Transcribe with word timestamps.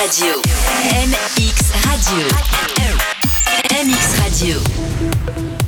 Radio. 0.00 0.40
MX 0.40 1.72
Radio. 1.84 2.26
MX 3.68 4.18
Radio. 4.18 5.59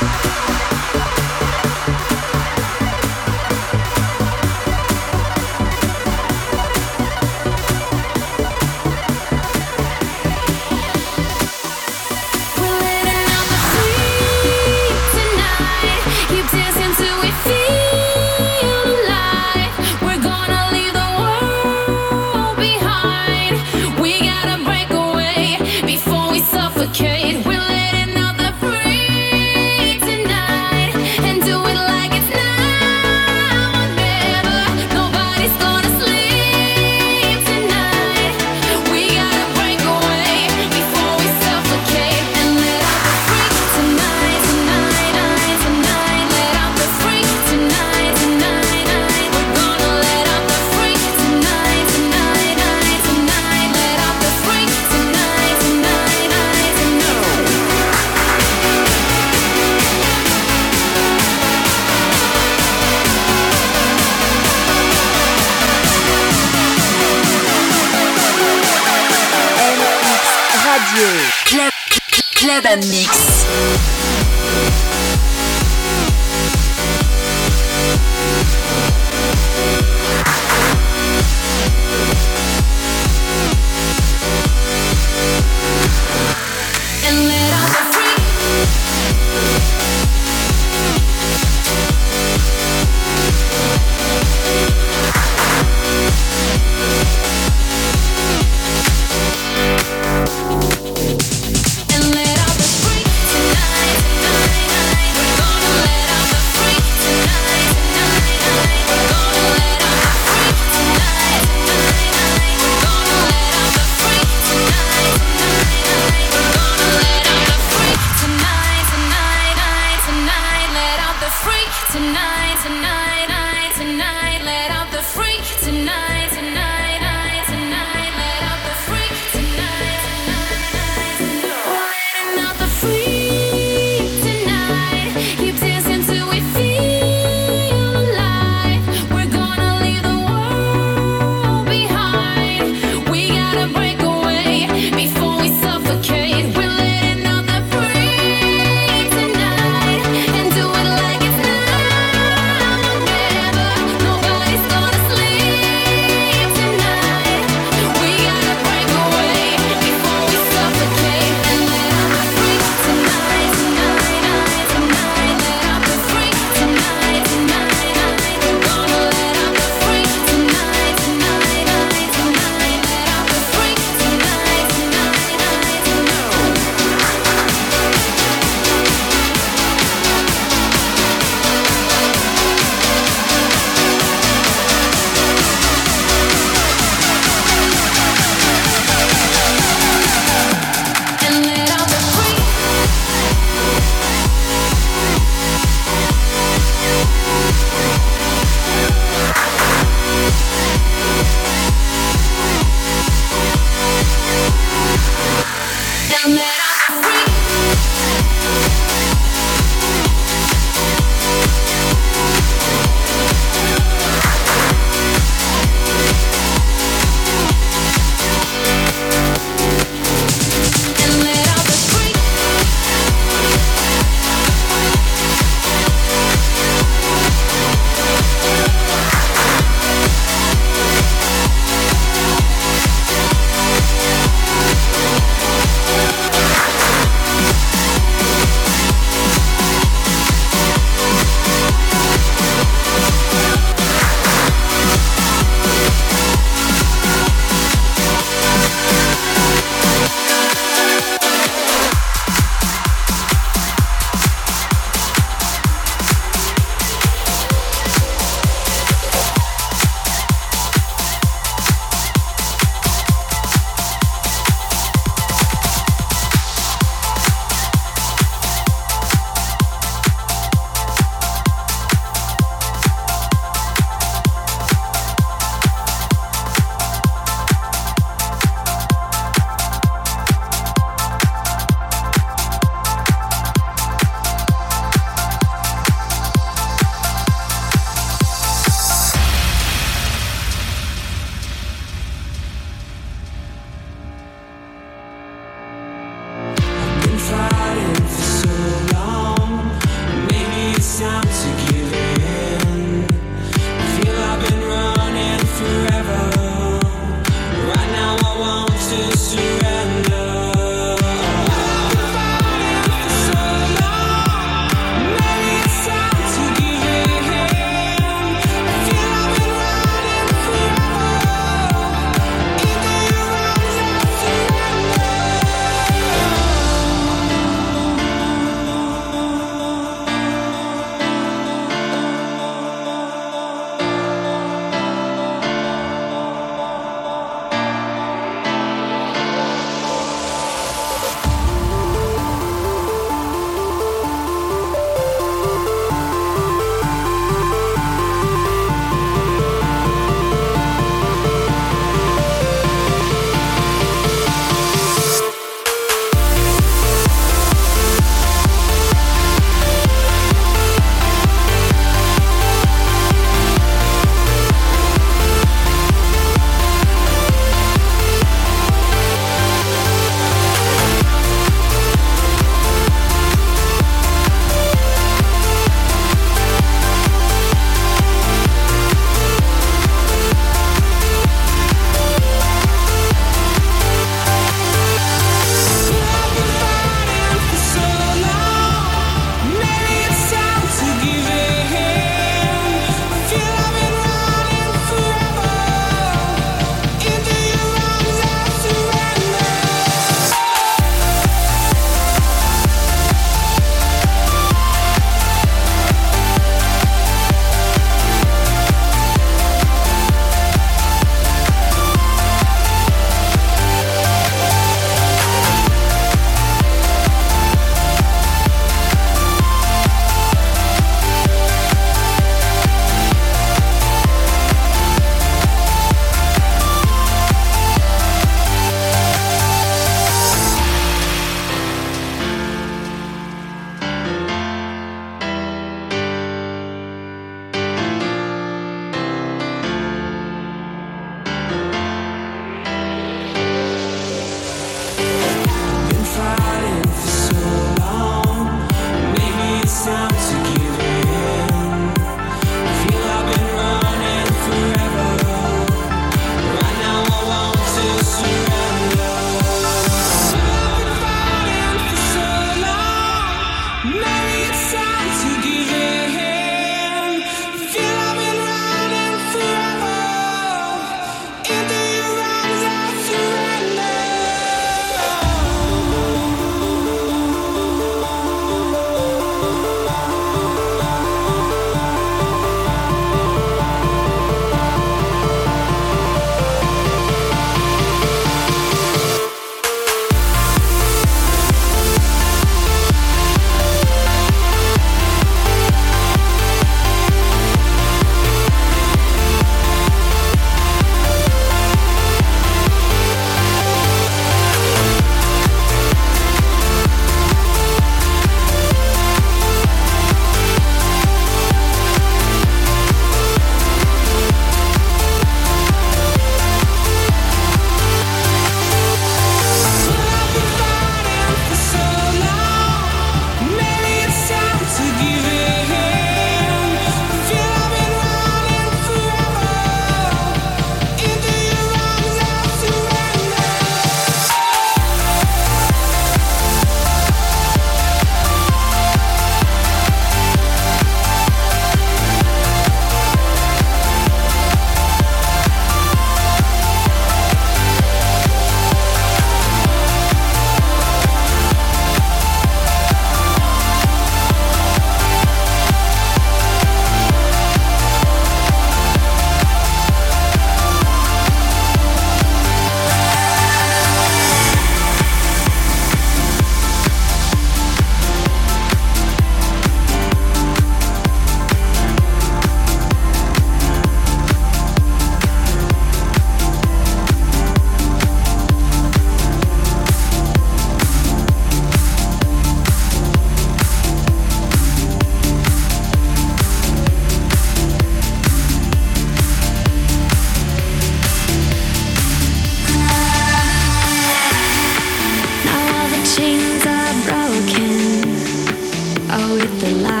with 599.33 599.61
the 599.61 599.71
light. 599.83 600.00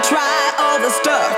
To 0.00 1.37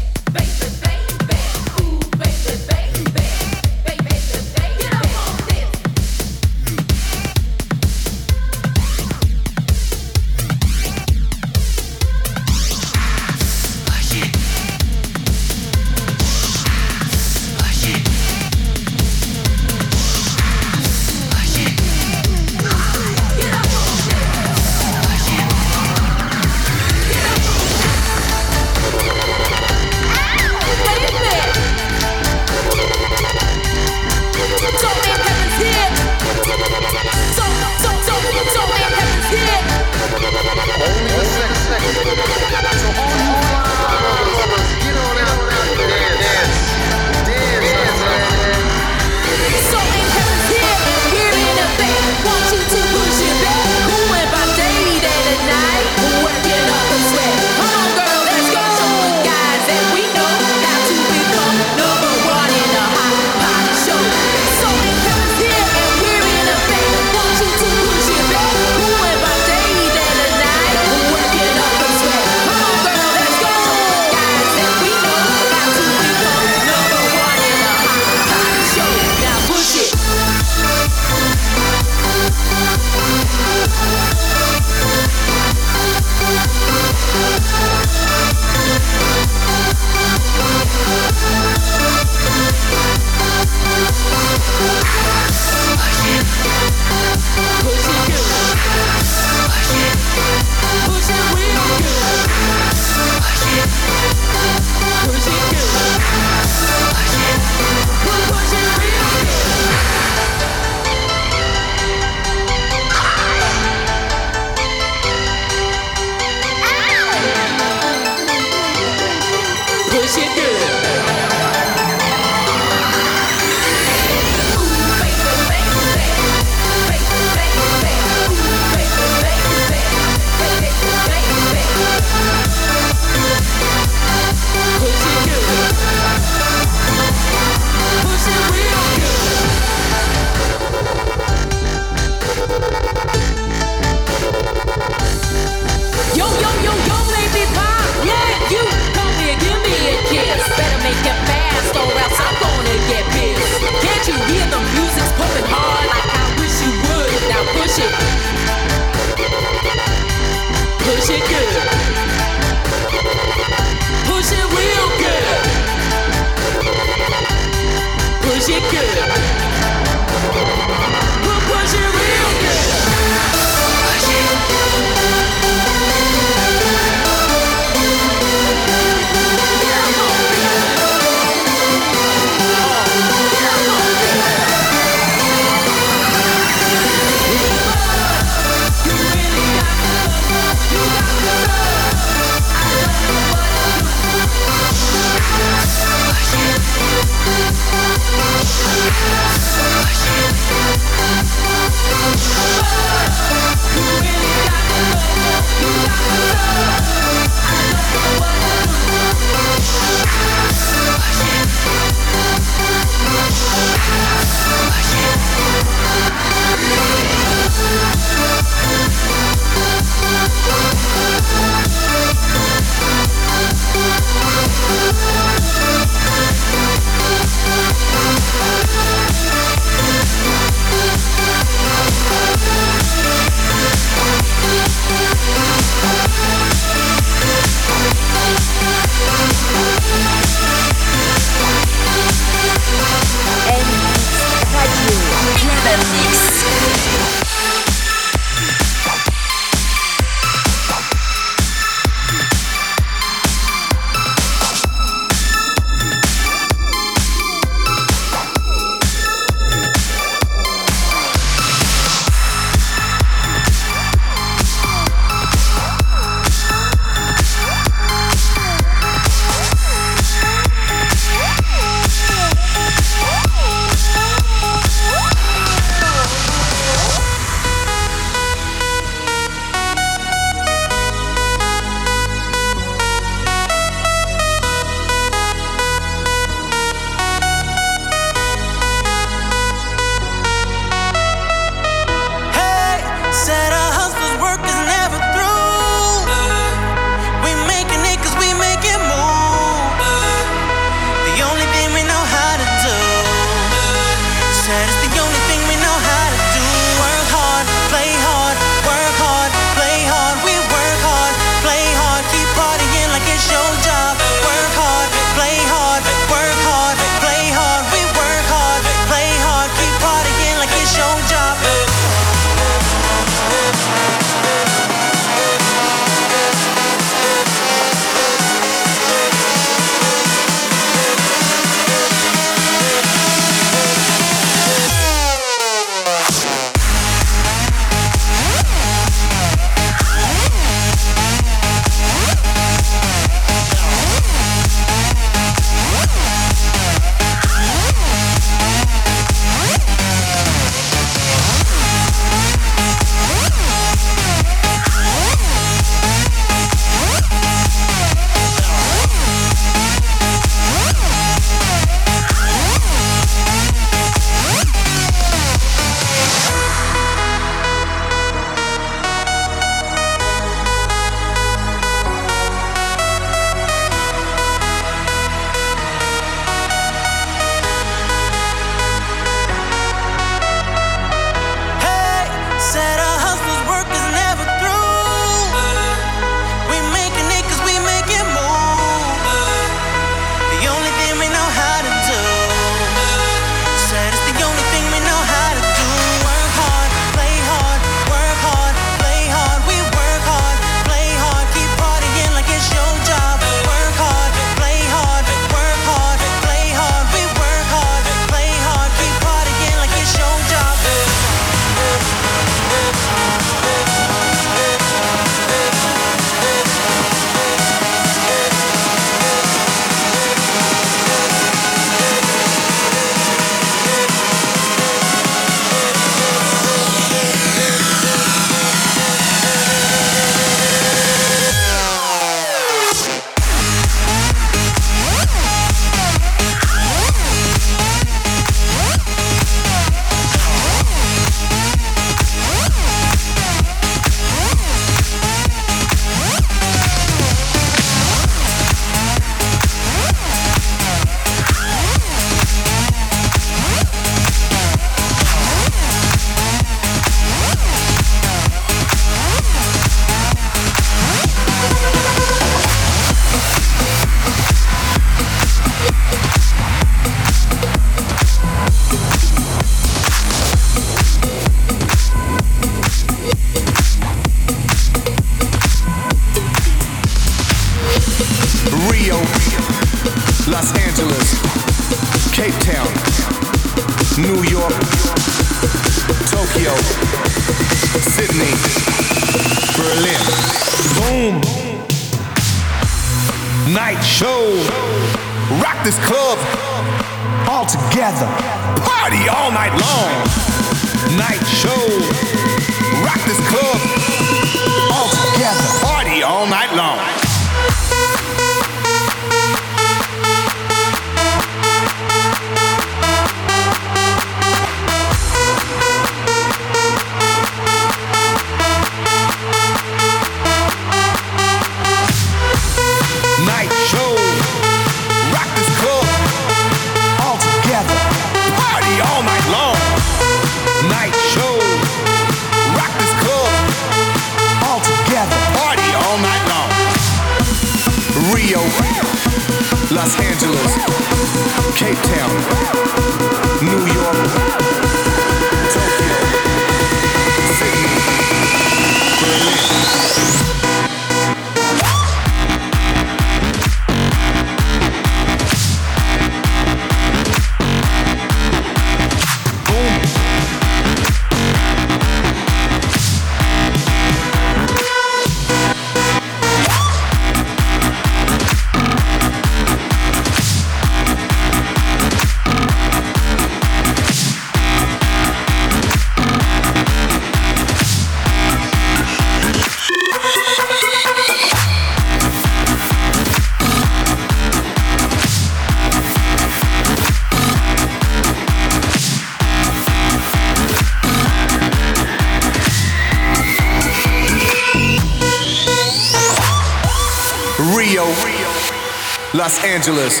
Angeles, 599.60 600.00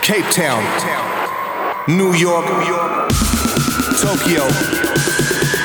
Cape 0.00 0.24
Town, 0.30 0.64
New 1.86 2.14
York, 2.14 2.46
Tokyo, 4.00 4.48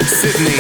Sydney, 0.03 0.59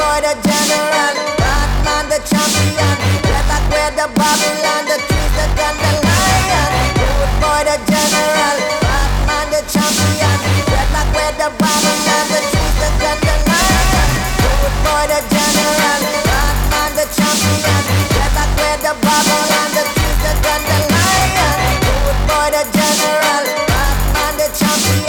boy, 0.00 0.18
the 0.24 0.32
general. 0.40 1.14
Batman, 1.36 2.04
the 2.08 2.18
champion. 2.24 2.98
Where 3.70 3.92
the 3.92 4.06
Babylon, 4.16 4.82
the 4.88 4.96
trees, 5.06 5.36
gun, 5.54 5.76
the 5.76 5.92
lion. 6.00 6.72
Good 6.96 7.30
boy, 7.38 7.60
the 7.68 7.76
general. 7.86 8.56
Batman, 8.80 9.46
the 9.52 9.60
champion. 9.68 10.38
Back 10.92 11.08
where 11.14 11.34
the 11.36 11.48
Babylon, 11.60 12.26
the 12.32 12.40
trees, 12.50 12.76
the 12.80 12.88
gun, 12.98 13.18
the 13.20 13.34
lion. 13.46 14.10
Good 14.40 14.74
boy, 14.84 15.04
the 15.12 15.20
general. 15.32 16.00
Batman, 16.26 16.90
the 16.96 17.06
champion. 17.14 17.84
Back 18.34 18.50
where 18.56 18.78
the 18.80 18.92
Babylon, 19.04 19.68
the 19.76 19.84
trees, 19.94 20.18
the 20.24 20.32
gun, 20.44 20.60
the 20.64 20.78
lion. 20.96 21.56
Good 21.84 22.18
boy, 22.26 22.48
the 22.56 22.62
general. 22.74 23.44
Batman, 23.68 24.32
the 24.40 24.48
champion. 24.56 24.99